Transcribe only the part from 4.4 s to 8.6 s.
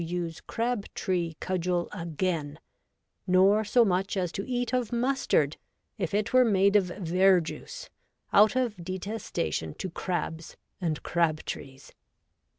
eat of Mustard, if it were made of Verjuice, out